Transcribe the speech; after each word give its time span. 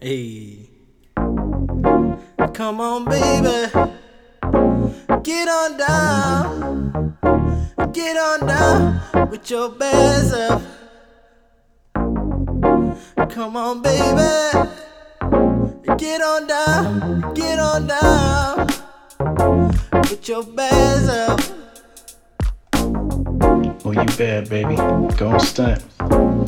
Hey. 0.00 0.70
Come 2.54 2.80
on, 2.80 3.04
baby. 3.04 3.70
Get 5.22 5.48
on 5.48 5.76
down. 5.76 7.16
Get 7.92 8.16
on 8.16 8.46
down 8.46 9.30
with 9.30 9.50
your 9.50 9.68
best 9.70 10.34
up. 10.34 10.62
Come 13.30 13.56
on, 13.56 13.82
baby. 13.82 14.68
Get 15.98 16.22
on 16.22 16.46
down. 16.46 17.34
Get 17.34 17.58
on 17.58 17.86
down 17.86 18.66
with 19.92 20.28
your 20.28 20.42
best 20.44 21.08
up. 21.10 21.40
Oh, 23.84 23.92
you 23.92 24.04
bad, 24.16 24.48
baby. 24.48 24.76
Go 25.16 25.28
on 25.28 25.40
stunt. 25.40 25.89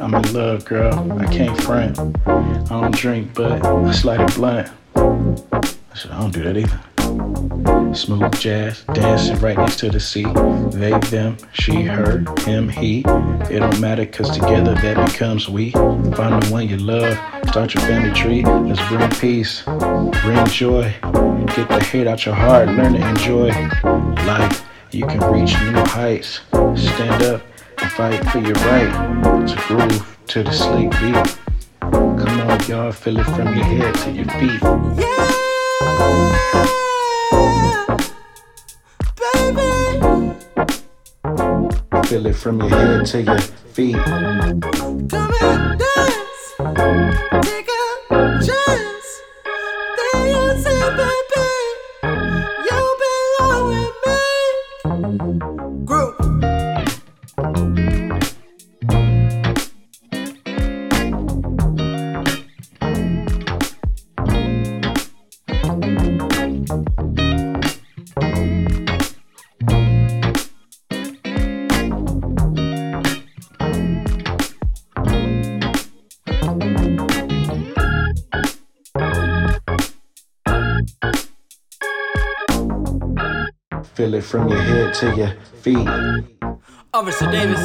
I'm 0.00 0.14
in 0.14 0.32
love, 0.32 0.64
girl. 0.64 1.12
I 1.18 1.26
can't 1.26 1.60
front. 1.62 1.98
I 2.26 2.64
don't 2.68 2.94
drink, 2.94 3.34
but 3.34 3.64
I 3.64 3.92
slide 3.92 4.20
a 4.20 4.26
blunt. 4.34 4.70
I 4.94 5.74
said, 5.94 6.10
I 6.10 6.20
don't 6.20 6.32
do 6.32 6.42
that 6.42 6.56
either. 6.56 7.94
Smooth 7.94 8.38
jazz, 8.38 8.84
dancing 8.92 9.38
right 9.38 9.56
next 9.56 9.78
to 9.78 9.90
the 9.90 10.00
sea. 10.00 10.24
They, 10.70 10.98
them, 11.08 11.38
she, 11.52 11.82
her, 11.84 12.24
him, 12.40 12.68
he. 12.68 13.00
It 13.00 13.60
don't 13.60 13.80
matter, 13.80 14.04
cause 14.04 14.30
together 14.30 14.74
that 14.74 15.06
becomes 15.06 15.48
we. 15.48 15.70
Find 15.70 16.42
the 16.42 16.48
one 16.50 16.68
you 16.68 16.76
love, 16.76 17.14
start 17.48 17.72
your 17.72 17.82
family 17.84 18.12
tree. 18.12 18.44
Let's 18.44 18.86
bring 18.88 19.08
peace, 19.12 19.62
bring 19.62 20.46
joy. 20.46 20.94
Get 21.54 21.68
the 21.68 21.82
hate 21.82 22.06
out 22.06 22.26
your 22.26 22.34
heart, 22.34 22.68
learn 22.68 22.94
to 22.94 23.08
enjoy 23.08 23.48
life. 24.26 24.64
You 24.90 25.06
can 25.06 25.20
reach 25.32 25.54
new 25.60 25.80
heights. 25.86 26.40
Stand 26.74 27.22
up 27.22 27.42
fight 27.90 28.24
for 28.30 28.38
your 28.38 28.54
right 28.54 29.46
to 29.46 29.56
groove 29.66 30.16
to 30.28 30.42
the 30.42 30.52
sleep 30.52 30.90
beat. 31.00 31.38
Come 31.80 32.40
on, 32.40 32.60
y'all, 32.66 32.92
feel 32.92 33.18
it 33.18 33.24
from 33.24 33.54
your 33.54 33.64
head 33.64 33.94
to 33.94 34.10
your 34.10 34.26
feet. 34.38 34.62
Yeah, 35.00 35.30
baby. 39.18 39.68
Feel 42.08 42.26
it 42.26 42.34
from 42.34 42.60
your 42.60 42.70
head 42.70 43.06
to 43.06 43.22
your 43.22 43.38
feet. 43.38 43.96
Come 43.96 44.62
and 45.40 45.78
dance. 45.78 47.65
Feel 83.96 84.12
it 84.12 84.24
from 84.24 84.48
your 84.50 84.60
head 84.60 84.92
to 84.92 85.16
your 85.16 85.32
feet. 85.62 85.88
Officer 86.92 87.30
Davis, 87.30 87.62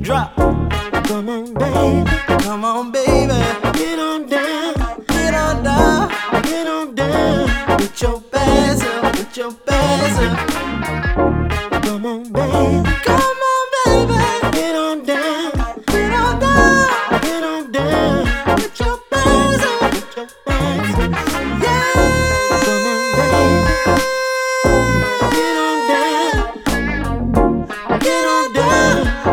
drop. 0.00 0.34
Come 0.34 1.28
on, 1.28 1.54
baby. 1.54 2.10
Come 2.42 2.64
on, 2.64 2.90
baby. 2.90 3.32
Get 3.78 4.00
on 4.00 4.26
down. 4.26 4.74
Get 5.06 5.34
on 5.34 5.62
down. 5.62 6.08
Get 6.42 6.66
on 6.66 6.96
down. 6.96 7.76
With 7.78 8.02
your 8.02 8.20
best 8.20 8.82
up. 8.82 9.16
With 9.18 9.36
your 9.36 9.52
best 9.52 10.20
up. 10.20 10.48
Come 11.84 12.06
on, 12.06 12.22
baby. 12.24 12.90
Come 13.04 13.20
on, 13.20 13.47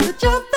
Get 0.00 0.24
on 0.24 0.51